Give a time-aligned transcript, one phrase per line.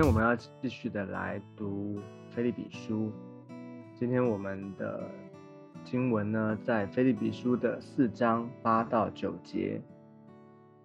[0.00, 2.00] 今天我们要继续的来读
[2.34, 3.08] 《菲利比书》。
[3.94, 5.06] 今天我们的
[5.84, 9.78] 经文呢，在《菲利比书》的四章八到九节。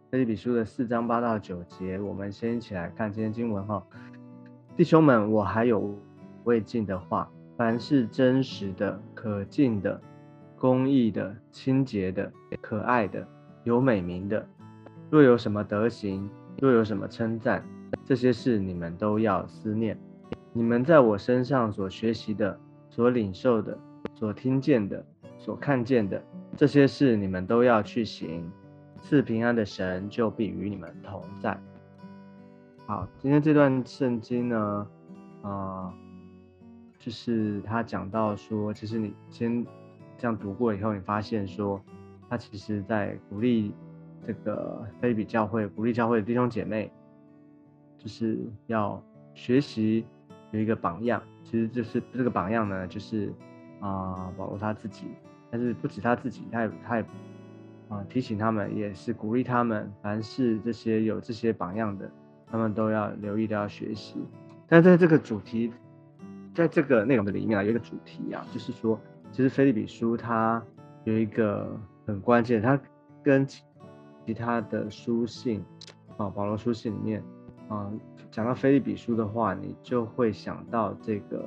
[0.11, 3.81] 《菲利比书》的四章八到九节，我们先一起来看今天经文哈。
[4.75, 5.97] 弟兄们，我还有
[6.43, 10.01] 未尽的话：凡是真实的、可敬的、
[10.57, 12.29] 公义的、清洁的、
[12.59, 13.25] 可爱的、
[13.63, 14.45] 有美名的，
[15.09, 16.29] 若有什么德行，
[16.59, 17.65] 若有什么称赞，
[18.03, 19.97] 这些事你们都要思念。
[20.51, 22.59] 你们在我身上所学习的、
[22.89, 23.77] 所领受的、
[24.13, 25.05] 所听见的、
[25.37, 26.21] 所看见的，
[26.55, 28.51] 这些事你们都要去行。
[29.01, 31.59] 赐平安的神就必与你们同在。
[32.87, 34.87] 好，今天这段圣经呢，
[35.43, 35.93] 啊，
[36.97, 39.63] 就是他讲到说，其实你先
[40.17, 41.79] 这样读过以后，你发现说，
[42.29, 43.73] 他其实在鼓励
[44.25, 46.91] 这个菲比教会，鼓励教会的弟兄姐妹。
[48.05, 49.01] 就是要
[49.33, 50.05] 学习
[50.51, 53.33] 有一个榜样，其实就是这个榜样呢，就是
[53.79, 55.07] 啊保罗他自己，
[55.49, 57.05] 但是不止他自己，他也他也
[57.89, 62.07] 啊提醒他们，也是鼓励他们，凡是这些有这些榜样的，
[62.45, 64.23] 他们都要留意，都要学习。
[64.67, 65.73] 但在这个主题，
[66.53, 69.01] 在这个内容的里面啊，有一个主题啊，就是说，
[69.31, 70.63] 其实菲利比书它
[71.05, 71.75] 有一个
[72.05, 72.79] 很关键，它
[73.23, 75.65] 跟其他的书信
[76.17, 77.23] 啊，保罗书信里面。
[77.67, 77.91] 啊，
[78.29, 81.43] 讲到菲利比书的话，你就会想到这个，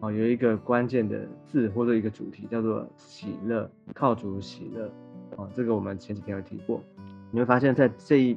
[0.00, 4.90] 哦，有一个关键的字或者一个主题叫做喜乐，靠主喜乐。
[5.36, 6.82] 哦，这个我们前几天有提过，
[7.30, 8.36] 你会发现在这一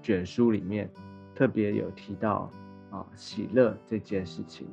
[0.00, 0.88] 卷书里面
[1.34, 2.48] 特别有提到
[2.90, 4.68] 啊喜乐这件事情。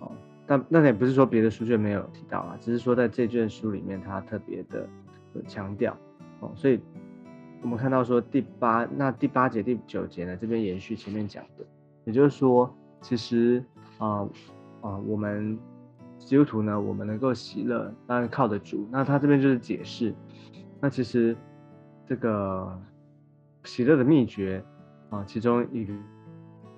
[0.00, 0.10] 哦，
[0.46, 4.88] 但那也不是说别的书卷没有提到啊，只是说在这卷书里面它特别的
[5.34, 5.96] 有强调。
[6.40, 6.80] 哦，所以。
[7.62, 11.64] 我们看到说第八那第八节第九节呢，这边延续前面讲的，
[12.04, 13.62] 也就是说，其实
[13.98, 14.26] 啊
[14.80, 15.58] 啊，我们
[16.16, 18.88] 基督徒呢，我们能够喜乐，当然靠得住。
[18.90, 20.14] 那他这边就是解释，
[20.80, 21.36] 那其实
[22.06, 22.80] 这个
[23.64, 24.64] 喜乐的秘诀
[25.10, 25.86] 啊，其中一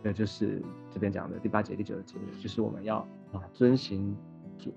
[0.02, 0.60] 个就是
[0.90, 2.98] 这边讲的第八节第九节，就是我们要
[3.32, 4.16] 啊遵行
[4.58, 4.74] 主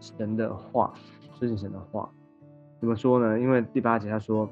[0.00, 0.92] 神的话，
[1.32, 2.10] 遵行神的话。
[2.78, 3.40] 怎么说呢？
[3.40, 4.46] 因为第八节他说。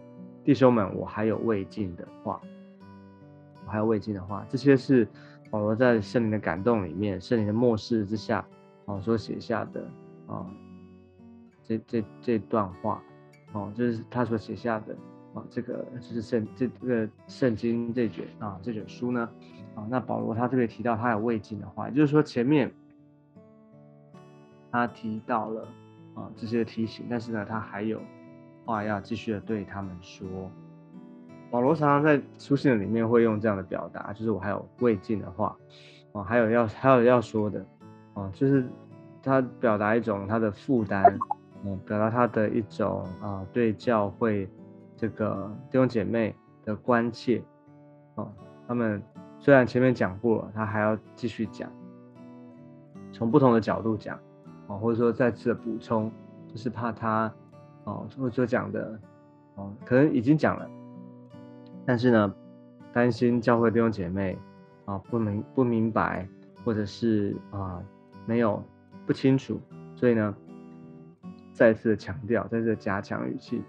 [0.48, 2.40] 弟兄们，我还有未尽的话，
[3.66, 5.06] 我还有未尽的话，这些是
[5.50, 8.42] 保罗在圣灵的感动里面，圣灵的漠视之下，
[8.86, 9.86] 哦所写下的
[10.26, 10.46] 啊，
[11.62, 13.02] 这这这段话，
[13.52, 14.96] 哦，就是他所写下的
[15.34, 19.28] 啊，这个就是圣这这个圣经这卷啊这卷书呢，
[19.74, 22.72] 啊，那保罗他特别提到他有未尽的话，也就是说前面
[24.72, 25.68] 他提到了
[26.14, 28.00] 啊这些提醒，但是呢，他还有。
[28.68, 30.28] 话要继续的对他们说，
[31.50, 35.56] 保罗常常在书信里面会用这样的表达，就是我还有未尽的话，
[36.12, 37.64] 哦，还有要还有要说的，
[38.12, 38.68] 哦，就是
[39.22, 41.02] 他表达一种他的负担，
[41.64, 44.46] 嗯，表达他的一种啊对教会
[44.98, 47.42] 这个弟兄姐妹的关切，
[48.16, 48.30] 哦，
[48.66, 49.02] 他们
[49.38, 51.72] 虽然前面讲过了，他还要继续讲，
[53.12, 54.18] 从不同的角度讲，
[54.66, 56.12] 哦，或者说再次的补充，
[56.46, 57.32] 就是怕他。
[57.88, 59.00] 哦，或者说讲的，
[59.54, 60.68] 哦，可能已经讲了，
[61.86, 62.34] 但是呢，
[62.92, 64.36] 担心教会弟兄姐妹
[64.84, 66.28] 啊不明不明白，
[66.64, 67.82] 或者是啊
[68.26, 68.62] 没有
[69.06, 69.58] 不清楚，
[69.96, 70.36] 所以呢，
[71.54, 73.62] 再次强调，再次加强语气。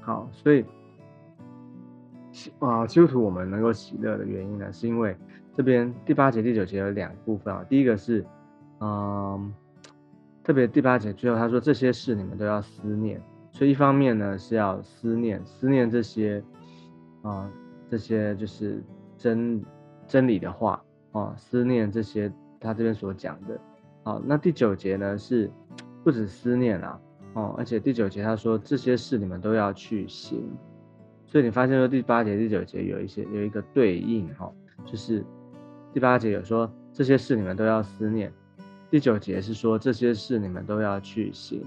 [0.00, 0.64] 好，所以
[2.58, 5.16] 啊，基督徒我们能够喜乐的原因呢，是因为
[5.56, 7.64] 这边第八节、第九节有两部分啊。
[7.68, 8.26] 第一个是，
[8.80, 9.54] 嗯，
[10.42, 13.22] 特别第八节最后他说这些事你们都要思念。
[13.54, 16.42] 所以一方面呢是要思念思念这些
[17.22, 17.48] 啊
[17.88, 18.82] 这些就是
[19.16, 19.64] 真
[20.08, 20.82] 真理的话
[21.12, 22.30] 啊思念这些
[22.60, 23.58] 他这边所讲的。
[24.02, 25.48] 啊那第九节呢是
[26.02, 27.00] 不止思念啊
[27.34, 30.42] 哦而且第九节他说这些事你们都要去行，
[31.24, 34.52] 所以你发现说第八节第九节有一些有一个对应哈
[34.84, 35.24] 就是
[35.92, 38.32] 第八节有说这些事你们都要思念，
[38.90, 41.62] 第九节是说这些事你们都要去行，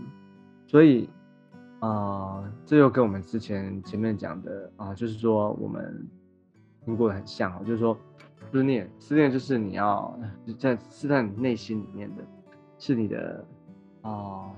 [0.68, 1.10] 所以。
[1.80, 6.08] 啊，这又跟我们之前前面讲的啊，就是说我们
[6.84, 7.96] 听过的很像哦，就是说
[8.52, 10.20] 思念，思念就是你要
[10.58, 12.24] 在是在你内心里面的，
[12.80, 13.46] 是你的
[14.02, 14.52] 啊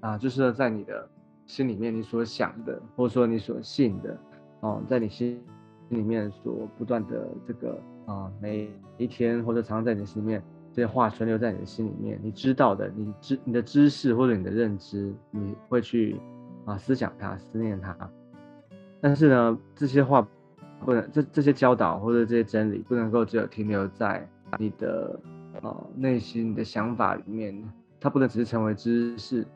[0.00, 1.08] 啊，就是在你的
[1.46, 4.16] 心里面你所想的，或者说你所信的
[4.60, 5.42] 哦，在你心
[5.88, 10.42] 里面所不断的这个啊，每一天或者常常在你心里面。
[10.72, 16.18] 这些话存留在你的心里面，你知道的，你知你的知识或者你的认知，你会去
[16.64, 17.96] 啊思想它、思念它。
[19.00, 20.26] 但是呢，这些话
[20.80, 24.26] 不能这这些教导或者这些真理不能够只有停留在
[24.58, 25.20] 你的
[25.60, 27.62] 呃内心你的想法里面，
[28.00, 29.46] 它不能只是成为知识，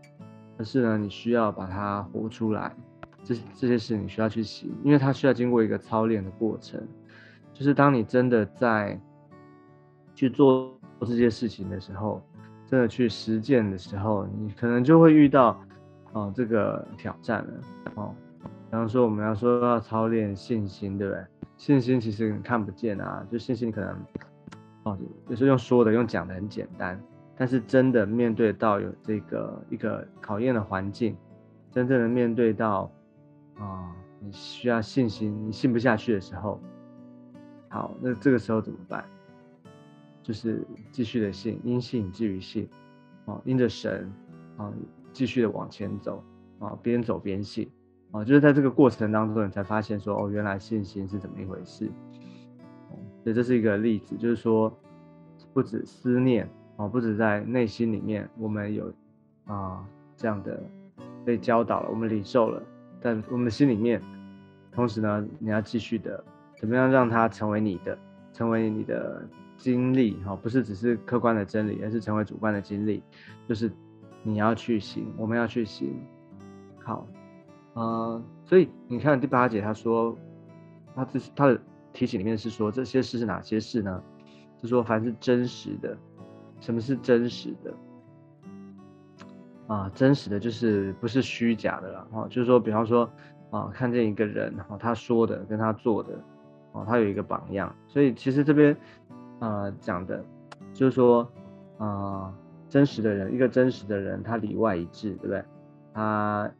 [0.58, 2.76] 而是呢你需要把它活出来。
[3.24, 6.80] 这这些事你需要去行，因为它需要经过一个操练的过程。
[7.52, 9.00] 就是当你真的在
[10.14, 12.22] 去做做这些事情的时候，
[12.66, 15.60] 真的去实践的时候，你可能就会遇到
[16.12, 17.52] 哦这个挑战了
[17.94, 18.14] 哦。
[18.42, 21.24] 比方说我们要说要操练信心，对不对？
[21.56, 23.96] 信心其实你看不见啊，就信心可能
[24.82, 24.98] 哦
[25.28, 27.00] 有时候用说的、用讲的很简单，
[27.36, 31.16] 但是真的面对到有这个一个考验的环境，
[31.70, 32.90] 真正的面对到
[33.58, 36.60] 啊你需要信心，你信不下去的时候。
[37.68, 39.04] 好，那这个时候怎么办？
[40.26, 42.68] 就是继续的信，因信至于信，
[43.26, 44.12] 啊，因着神，
[44.56, 44.72] 啊，
[45.12, 46.20] 继续的往前走，
[46.58, 47.70] 啊，边走边信，
[48.10, 51.88] 啊，就是在这个过程当中，你才发现说，哦，原来信心是怎么一回事。
[53.22, 54.76] 所以这是一个例子，就是说，
[55.52, 58.92] 不止思念，啊，不止在内心里面，我们有
[59.44, 59.86] 啊
[60.16, 60.60] 这样的
[61.24, 62.60] 被教导了，我们领受了，
[63.00, 64.02] 但我们的心里面，
[64.72, 66.24] 同时呢，你要继续的。
[66.58, 67.96] 怎么样让它成为你的，
[68.32, 69.22] 成为你的
[69.56, 70.14] 经历？
[70.24, 73.02] 哈，不是只是客观的真理，而是成为主观的经历。
[73.48, 73.70] 就是
[74.22, 75.94] 你要去行，我们要去行。
[76.82, 77.06] 好，
[77.74, 80.16] 呃，所以你看第八节，他说，
[80.94, 81.60] 他这是他的
[81.92, 84.02] 提醒里面是说，这些事是哪些事呢？
[84.62, 85.96] 就说凡是真实的，
[86.60, 87.74] 什么是真实的？
[89.66, 92.06] 啊，真实的就是不是虚假的了。
[92.12, 93.10] 哈，就是说，比方说，
[93.50, 96.10] 啊，看见一个人，哈，他说的跟他做的。
[96.72, 98.76] 哦，他有一个榜样，所以其实这边，
[99.38, 100.24] 呃，讲的，
[100.72, 101.28] 就是说，
[101.78, 102.32] 啊，
[102.68, 105.44] 真实的人，一个真实的人，他里外一致，对不对？
[105.92, 106.50] 他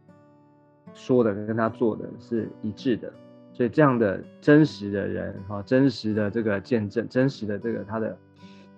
[0.94, 3.12] 说的跟他做的是一致的，
[3.52, 8.17] 所以这样的真实的人，哈，真实的这个见证，真实的这个他的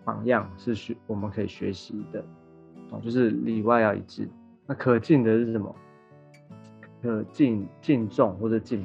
[0.04, 2.24] 榜样是学我们可以学习的，
[2.90, 4.28] 哦，就是里外要一致。
[4.66, 5.74] 那可敬的是什么？
[7.00, 8.84] 可敬敬重或者敬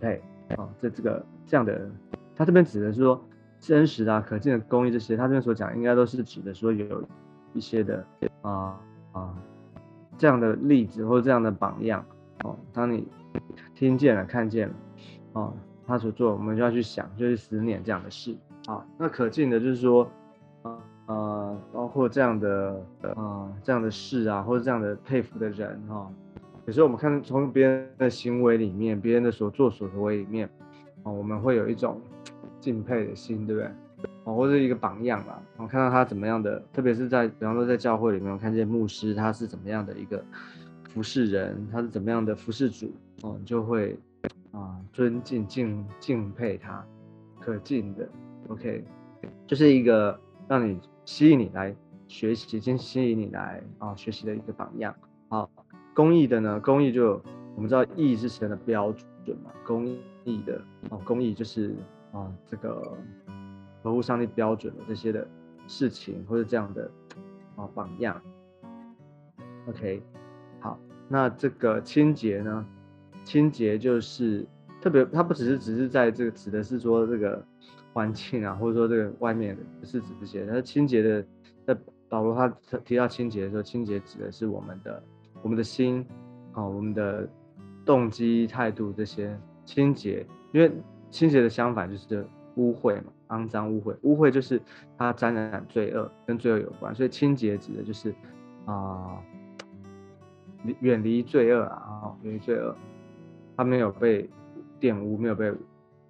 [0.00, 0.22] 佩。
[0.56, 1.90] 啊，这这个这样的，
[2.36, 3.20] 他这边指的是说
[3.66, 7.02] 真实啊、可见的公益这些，他这边所讲应该都是指的说有
[7.54, 8.04] 一些的
[8.42, 8.78] 啊
[9.12, 9.34] 啊
[10.18, 12.04] 这样的例子或者这样的榜样
[12.44, 12.54] 哦。
[12.74, 13.08] 当你
[13.74, 14.74] 听见了、看见了，
[15.32, 15.54] 哦，
[15.86, 18.84] 他所做，我们就要去想，就是思念这样的事啊。
[18.98, 20.06] 那可见的就是说，
[20.60, 22.84] 啊呃，包括这样的
[23.16, 26.06] 啊这样的事啊，或者这样的佩服的人哈。
[26.66, 30.48] 有时候我们看从别人的行为里面，别人的所作所为里面，
[31.02, 31.98] 哦，我们会有一种
[32.64, 33.70] 敬佩的心，对不对？
[34.24, 35.42] 哦，或者一个榜样吧。
[35.58, 40.24] 我看到他怎么样的，特别是在比方说在教会里面，我看见牧师他是怎么样的一个
[40.88, 42.90] 服侍人，他是怎么样的服侍主，
[43.20, 43.98] 哦，你就会
[44.52, 46.82] 啊尊敬敬敬佩他，
[47.38, 48.08] 可敬的
[48.48, 48.82] ，OK，
[49.46, 50.18] 就是一个
[50.48, 51.76] 让你吸引你来
[52.08, 54.94] 学习，先吸引你来啊学习的一个榜样，
[55.28, 55.50] 好。
[55.94, 56.58] 公益的呢？
[56.58, 57.22] 公益就
[57.54, 58.92] 我们知道，义是神的标
[59.24, 59.52] 准嘛。
[59.64, 59.86] 公
[60.24, 61.72] 益的哦，公益就是
[62.14, 62.96] 啊，这个
[63.82, 65.26] 合乎上帝标准的这些的
[65.66, 66.90] 事情，或者这样的
[67.56, 68.18] 啊榜样。
[69.68, 70.02] OK，
[70.60, 70.78] 好，
[71.08, 72.66] 那这个清洁呢？
[73.24, 74.46] 清洁就是
[74.80, 77.44] 特别，它不只是只是在这个指的是说这个
[77.92, 80.46] 环境啊，或者说这个外面的，不是指这些。
[80.46, 81.26] 它清洁的，
[81.66, 81.76] 在
[82.08, 85.02] 保罗他提到清洁的时候，清洁指的是我们的。
[85.42, 86.02] 我们的心，
[86.52, 87.28] 啊，我们的
[87.84, 90.72] 动机、态度这些清洁，因为
[91.14, 93.96] 清洁的相反就是污秽嘛，肮脏、污秽。
[94.02, 94.60] 污秽就是
[94.98, 98.12] 它沾染罪恶，跟罪恶有关，所以清洁指的就是
[98.64, 99.22] 啊，
[100.80, 102.74] 远离罪恶啊，远离罪恶，
[103.56, 104.28] 它没有被
[104.80, 105.52] 玷污，没有被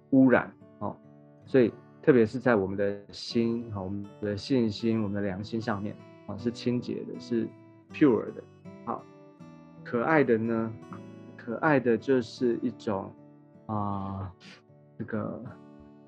[0.09, 0.97] 污染，哦，
[1.45, 1.71] 所以
[2.01, 5.95] 特别是在我们的心，哈，我们的信心、我们的良心上面，
[6.25, 7.47] 啊，是清洁的，是
[7.93, 8.43] pure 的。
[8.85, 9.03] 好
[9.83, 10.73] 可爱的呢？
[11.37, 13.13] 可爱的就是一种
[13.67, 14.33] 啊，
[14.97, 15.41] 这个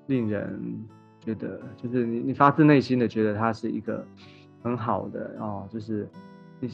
[0.06, 0.84] 令人
[1.20, 4.06] 觉得，就是你你发自内心的觉得他是一个
[4.62, 6.08] 很好的哦，就是
[6.60, 6.68] 你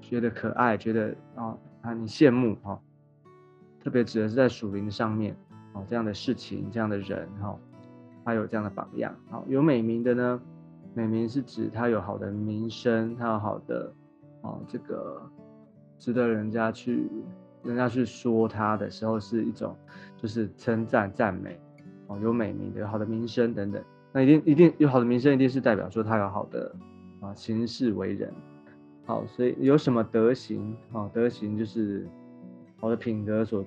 [0.00, 2.80] 觉得可爱，觉得啊啊你羡慕哈，
[3.82, 5.36] 特别指的是在属灵上面
[5.72, 7.58] 哦这样的事情，这样的人哈，
[8.24, 9.14] 他有这样的榜样。
[9.30, 10.40] 好，有美名的呢，
[10.94, 13.92] 美名是指他有好的名声，他有好的
[14.42, 15.22] 哦这个。
[15.98, 17.10] 值得人家去，
[17.66, 19.76] 人家去说他的时候是一种，
[20.16, 21.60] 就是称赞、赞美，
[22.06, 23.82] 哦，有美名的、有好的名声等等。
[24.12, 26.74] 那一定一定有好的名声，一定是代表说他有好的
[27.20, 28.32] 啊行事为人。
[29.04, 31.08] 好，所以有什么德行啊？
[31.12, 32.08] 德行就是
[32.76, 33.64] 好的品格所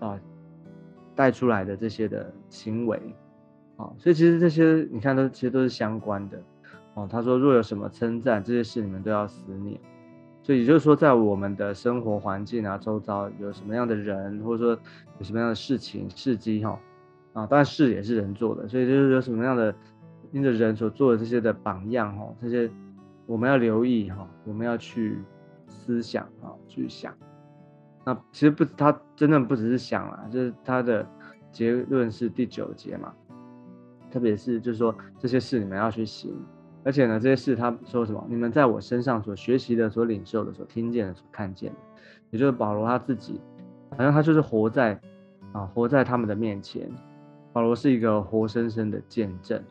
[0.00, 0.18] 啊
[1.14, 3.00] 带出来的这些的行为，
[3.76, 6.42] 啊，所以其实这些你看都其实都是相关的，
[6.94, 9.78] 哦，他说若有什么称赞，这些事你们都要思念。
[10.48, 14.70] 所以也就是说，在我们的生活环境啊，周遭有什么样的人，或者说
[15.18, 16.80] 有什么样的事情、事迹，哈，
[17.34, 19.74] 啊，当然事也是人做的，所以就是有什么样的
[20.32, 22.70] 因着人所做的这些的榜样，哈，这些
[23.26, 25.18] 我们要留意，哈，我们要去
[25.66, 27.14] 思想，啊，去想。
[28.06, 31.06] 那其实不，他真的不只是想啊，就是他的
[31.52, 33.12] 结论是第九节嘛，
[34.10, 36.34] 特别是就是说这些事你们要去行。
[36.88, 38.26] 而且呢，这些事他说什么？
[38.30, 41.78] 你们在我身上所学习的、所领受的、所听见的、所看见的，
[42.30, 43.38] 也就是保罗他自己，
[43.90, 44.98] 好像他就是活在
[45.52, 46.90] 啊，活在他们的面前。
[47.52, 49.62] 保罗是一个活生生的见证，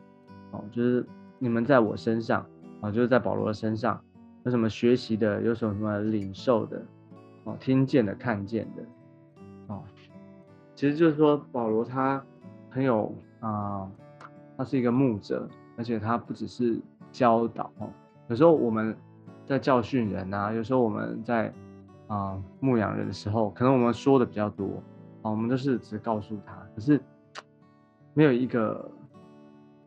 [0.52, 1.04] 哦，就是
[1.40, 2.46] 你们在我身上
[2.80, 4.00] 啊，就是在保罗的身上
[4.44, 6.80] 有什么学习的，有什么什么领受的，
[7.42, 8.82] 哦，听见的、看见的，
[9.66, 9.82] 哦，
[10.76, 12.24] 其实就是说保罗他
[12.70, 13.90] 很有啊，
[14.56, 16.80] 他是一个牧者，而且他不只是。
[17.12, 17.90] 教导哦，
[18.28, 18.96] 有时候我们
[19.46, 21.52] 在教训人啊，有时候我们在
[22.06, 24.82] 啊牧养人的时候，可能我们说的比较多
[25.22, 27.00] 啊，我们都是只告诉他，可是
[28.14, 28.90] 没有一个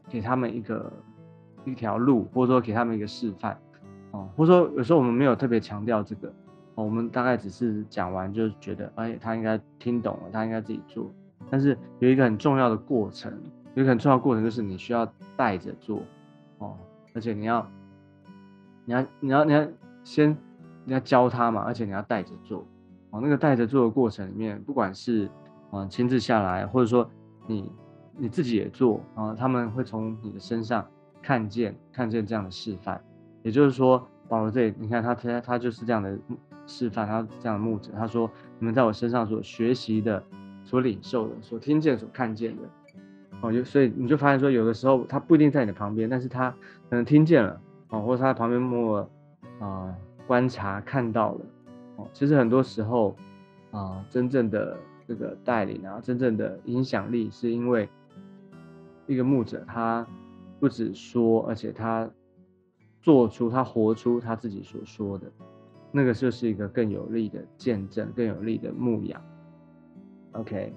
[0.09, 0.91] 给他们一个
[1.65, 3.57] 一条路，或者说给他们一个示范
[4.11, 6.27] 哦，或者说有时候我们没有特别强调这个
[6.75, 11.09] 哦，我们大概只是讲完就觉得哎，他应该听懂了，他应该自己做，
[11.49, 13.31] 但是有一个很重要的过程，
[13.75, 16.01] 有一个很重要的过程就是你需要带着做
[16.57, 16.75] 哦。
[17.13, 17.70] 而且你要，
[18.86, 19.68] 你要，你要，你要
[20.03, 20.36] 先
[20.86, 22.65] 你要教他嘛，而且你要带着做，
[23.10, 25.30] 哦，那个带着做的过程里面，不管是
[25.72, 27.10] 啊亲自下来，或者说
[27.48, 27.72] 你
[28.18, 30.86] 你自己也做啊，他们会从你的身上
[31.22, 33.01] 看见看见这样的示范。
[33.44, 36.18] 也就是说，保罗这里你看他他他就是这样的
[36.65, 40.24] 示范，他这样的牧者，他说你们在我身上所学习的、
[40.63, 42.63] 所领受的、所听见、所看见的。
[43.41, 46.51] 哦，就所以你就发现说，有的时候他不一定在你的旁边，但是他
[46.89, 49.10] 可能听见了，哦，或者他在旁边默默
[49.60, 49.95] 啊
[50.27, 51.45] 观察看到了，
[51.95, 53.15] 哦，其实很多时候
[53.71, 57.89] 啊，真正的这个带领啊，真正的影响力，是因为
[59.07, 60.05] 一个牧者他
[60.60, 62.07] 不止说，而且他
[63.01, 65.25] 做出他活出他自己所说的，
[65.91, 69.19] 那个就是一个更有力的见证，更有力的牧养。
[70.33, 70.71] OK，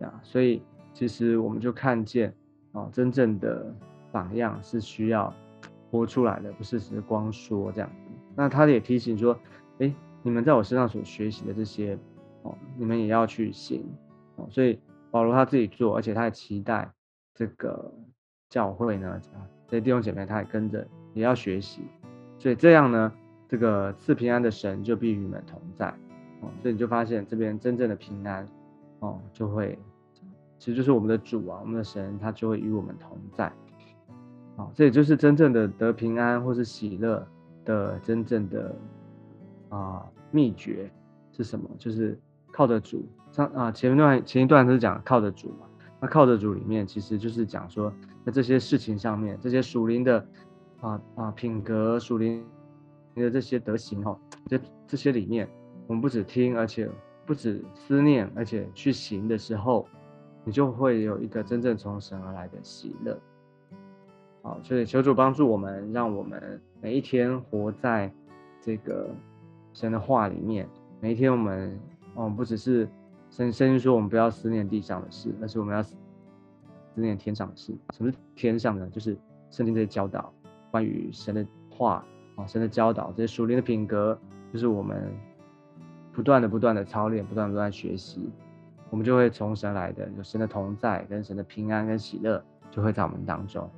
[0.00, 0.60] 啊，所以。
[0.94, 2.32] 其实我们就看见，
[2.72, 3.74] 哦，真正的
[4.12, 5.34] 榜样是需要
[5.90, 8.12] 活出来的，不是只是光说这样子。
[8.36, 9.36] 那他也提醒说，
[9.80, 11.98] 哎，你们在我身上所学习的这些，
[12.42, 13.84] 哦，你们也要去行，
[14.36, 14.78] 哦，所以
[15.10, 16.88] 保罗他自己做，而且他也期待
[17.34, 17.92] 这个
[18.48, 19.20] 教会呢，
[19.66, 21.82] 这些弟兄姐妹他也跟着也要学习，
[22.38, 23.12] 所以这样呢，
[23.48, 25.88] 这个赐平安的神就必与你们同在，
[26.40, 28.46] 哦，所以你就发现这边真正的平安，
[29.00, 29.76] 哦，就会。
[30.64, 33.52] 其实就是我们的主啊，我们的神，他就会与我们同在。
[34.56, 37.22] 好，这也就是真正的得平安或是喜乐
[37.66, 38.74] 的真正的
[39.68, 40.90] 啊秘诀
[41.32, 41.68] 是什么？
[41.76, 42.18] 就是
[42.50, 43.06] 靠着主。
[43.30, 45.66] 上啊，前一段前一段是讲靠着主嘛。
[46.00, 47.92] 那靠着主里面，其实就是讲说，
[48.24, 50.26] 在这些事情上面，这些属灵的
[50.80, 52.42] 啊啊品格、属灵
[53.16, 55.46] 的这些德行哈，这这些里面，
[55.86, 56.90] 我们不止听，而且
[57.26, 59.86] 不止思念，而且去行的时候。
[60.44, 63.18] 你就会有一个真正从神而来的喜乐，
[64.42, 68.12] 好，所以求主帮助我们，让我们每一天活在
[68.60, 69.08] 这个
[69.72, 70.68] 神的话里面。
[71.00, 71.80] 每一天我们，
[72.14, 72.88] 哦，不只是
[73.30, 75.96] 圣圣经说我们不要思念地上的事，而是我们要思
[76.94, 77.74] 念天上的事。
[77.94, 78.88] 什么是天上呢？
[78.90, 79.16] 就是
[79.50, 80.32] 圣经这些教导，
[80.70, 82.04] 关于神的话
[82.36, 84.18] 啊，神的教导，这些属灵的品格，
[84.52, 85.10] 就是我们
[86.12, 88.30] 不断的、不断的操练，不断不断学习。
[88.94, 93.68] 我们就会从神来的，有神的同在，跟神的平安跟喜乐就会在我们当中。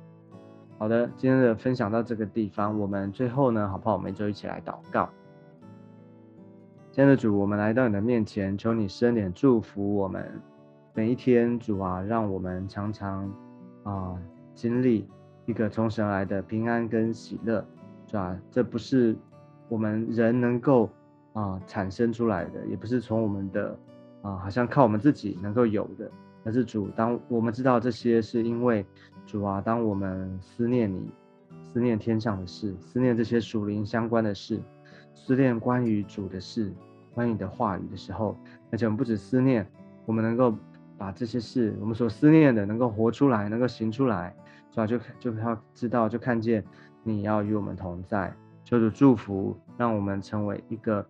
[0.77, 3.95] 好的，今天的分享到这个地方，我们最后呢，好不好？
[3.95, 5.09] 我们就一起来祷告。
[6.91, 10.39] 亲爱的主，我们来到你的面前，求你伸点祝福我们
[10.93, 11.57] 每一天。
[11.57, 13.27] 主啊，让我们常常
[13.85, 14.15] 啊
[14.53, 15.09] 经历
[15.47, 17.65] 一个从神来的平安跟喜乐，
[18.05, 18.37] 是吧？
[18.51, 19.17] 这不是
[19.67, 20.87] 我们人能够
[21.33, 23.75] 啊产生出来的，也不是从我们的。
[24.27, 26.11] 啊，好像靠我们自己能够有的，
[26.43, 26.89] 而是主。
[26.89, 28.85] 当我们知道这些，是因为
[29.25, 31.09] 主啊，当我们思念你，
[31.63, 34.59] 思念天上的事，思念这些属灵相关的事，
[35.15, 36.73] 思念关于主的事，
[37.13, 38.37] 关于你的话语的时候，
[38.69, 39.65] 而且我们不止思念，
[40.05, 40.53] 我们能够
[40.97, 44.35] 把这些事，我们所思念的，能够活出来，能够行出来，
[44.73, 46.61] 主啊，就就要知道，就看见
[47.01, 51.07] 你要与我们同在，求主祝福，让我们成为一个。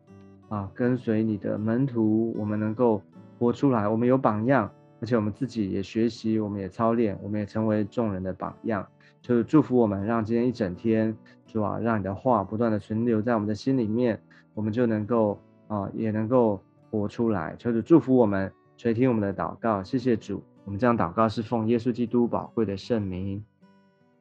[0.50, 3.01] 啊，跟随你的门徒，我们能够
[3.38, 8.88] 活出来，我们有榜样，而且我们自己也学习，我们也操练，我们也成为众人的榜样。
[9.22, 11.13] 就是祝福我们，让今天一整天，
[11.46, 14.18] 主啊，让你的话不断的存留在我们的心里面，
[14.54, 15.38] 我们就能够
[15.68, 17.54] 啊，也能够活出来。
[17.60, 19.84] 求主祝福我们，垂听我们的祷告。
[19.84, 23.44] 谢谢主，我们这样祷告是奉耶稣基督宝贵的圣名，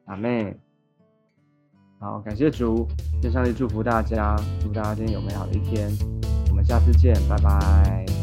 [0.05, 0.59] 阿妹。
[1.99, 2.87] 好，感谢主，
[3.23, 5.89] 愿上帝祝福大家，祝大家今天有美好的一天。
[6.49, 8.16] 我们下次见，拜拜。